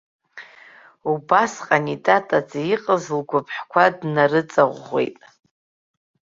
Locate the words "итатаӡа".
1.95-2.59